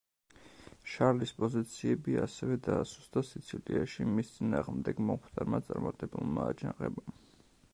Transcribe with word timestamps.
შარლის 0.91 1.33
პოზიციები 1.41 2.15
ასევე 2.21 2.57
დაასუსტა 2.67 3.23
სიცილიაში 3.31 4.07
მის 4.15 4.33
წინააღმდეგ 4.39 5.03
მომხდარმა 5.11 5.61
წარმატებულმა 5.69 6.49
აჯანყებამ. 6.55 7.17